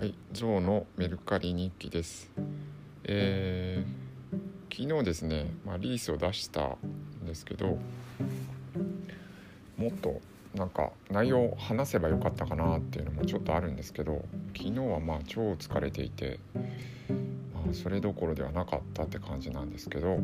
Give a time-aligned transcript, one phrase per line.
[0.00, 2.30] はい、ゾウのメルカリ日記です。
[3.04, 6.78] えー昨日ですね、まあ、リースを出した
[7.22, 7.76] んですけど、
[9.76, 10.22] もっと
[10.54, 14.24] なんか内容を話せばよかったかなっていうのもちょっとあるんですけど、
[14.56, 16.40] 昨日はまあ超疲れていて、
[17.52, 20.18] まあ、それどころではなかったって感じなんですけど、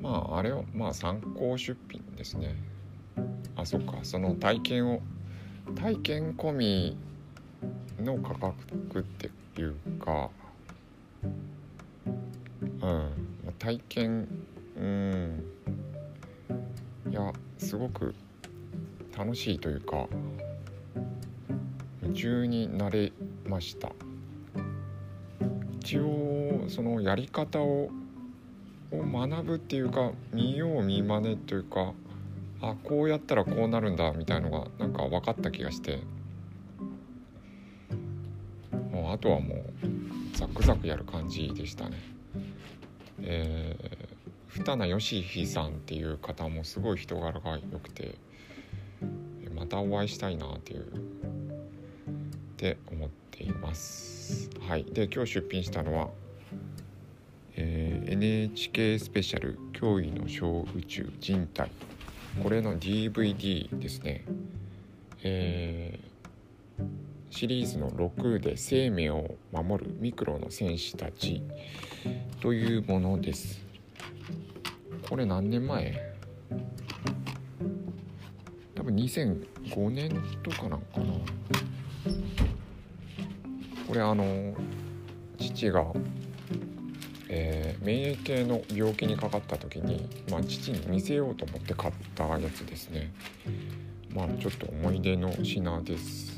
[0.00, 2.54] まああれをまあ参考出品ですね。
[3.56, 5.02] あ、そっか、その体験を
[5.74, 6.96] 体験込み
[8.00, 9.74] の価格っていう
[10.04, 10.30] か、
[12.82, 13.10] うん、
[13.58, 14.28] 体験
[14.76, 15.44] うん
[17.10, 18.14] いやすごく
[19.16, 20.06] 楽しいというか
[22.02, 23.12] 夢中になれ
[23.46, 23.92] ました。
[25.80, 27.90] 一応そのやり方を
[28.90, 31.92] 学ぶっていうか見よう見まねというか
[32.62, 36.00] あこうやったらこうなるんだみたいのがなんか分かった気がして。
[39.14, 39.62] あとはもう
[40.32, 41.96] ザクザクやる感じでしたね。
[43.22, 48.16] えー、二名義秀さんっていう方もすごい人柄が良くて
[49.54, 50.86] またお会いしたいなっていうっ
[52.56, 54.50] て思っています。
[54.62, 56.08] はい、で今日出品したのは、
[57.54, 61.70] えー NHK スペシャル「驚異の小宇宙人体」
[62.42, 64.24] これの DVD ですね。
[65.22, 66.14] えー
[67.34, 71.42] シリーズの6で生命を守るミクロの戦士たち
[72.40, 73.60] というものです。
[75.08, 76.14] これ何年前？
[78.76, 80.10] 多分2005年
[80.44, 81.06] とかなんかな。
[83.88, 84.54] これあの
[85.36, 85.86] 父が、
[87.28, 93.12] えー免疫系の病気にかかった時に、まあ、父に見せようと思って買ったやつですね。
[94.14, 96.33] まあちょっと思い出の品です。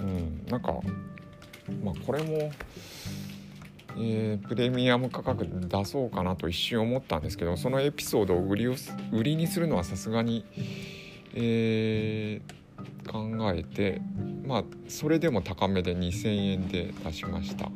[0.00, 0.74] うん、なんか、
[1.82, 2.50] まあ、これも、
[3.98, 8.74] えープレミアム価格出そうかなと一瞬思ったんですけどそのエピソードを売りを
[9.10, 10.44] 売りにするのはさすがに、
[11.34, 12.56] えー
[13.10, 14.02] 考えて
[14.44, 17.70] まあそれでも高めで2,000円で出しました。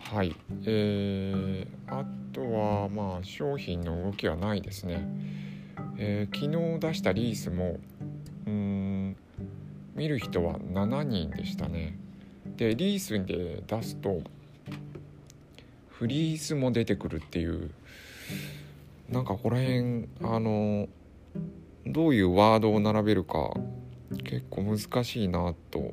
[0.00, 0.34] はい。
[0.66, 5.06] えーあとはまあ商品の動きはないですね、
[5.98, 7.78] えー昨日出したリースも
[9.94, 11.98] 見る人は7人でしたね。
[12.56, 14.22] でリースで出すと
[15.88, 17.70] フリースも出てくるっていう
[19.08, 20.88] なんかここら辺あの
[21.86, 23.52] どういうワードを並べるか
[24.24, 25.92] 結構難しいなと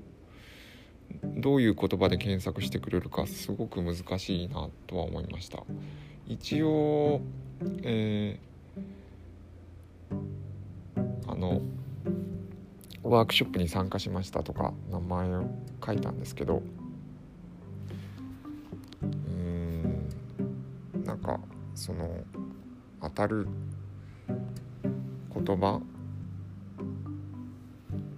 [1.24, 5.64] どういう言葉で検索してくれるかすごく難しいなとは思いました。
[6.28, 7.22] 一応
[7.84, 8.50] えー
[11.28, 11.62] あの
[13.04, 15.46] ワークショップに参加しましたとか名前を
[15.86, 16.62] 書いたんですけど
[19.02, 20.10] うん
[21.04, 21.40] なんか
[21.76, 22.24] その
[23.02, 23.48] 当たる
[24.28, 25.82] 言葉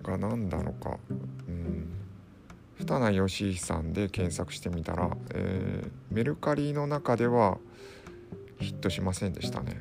[0.03, 0.97] が何なのか
[1.47, 1.87] うん
[2.79, 7.57] 二名義さんで検索してみたら、えーメルカリの中では
[8.59, 9.79] ヒットしませんでしたね。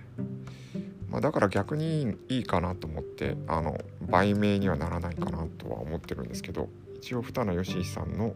[1.11, 3.77] まあ、だから逆にいいかなと思ってあの
[4.10, 6.69] 売名にはならないかなとは思ってるんですけど
[7.00, 8.34] 一応二名義さんの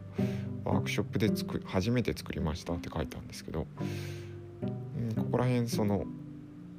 [0.63, 3.67] ワークショップで作初めて作りましたって書いたんですけど、
[4.63, 6.05] うん、ここら辺その、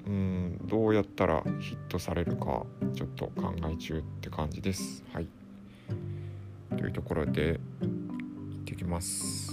[0.07, 2.65] うん、どうやったらヒットされるか
[2.95, 5.05] ちょっと考え中って感じです。
[5.13, 5.29] はい、
[6.77, 7.87] というところで行
[8.63, 9.46] ってきます。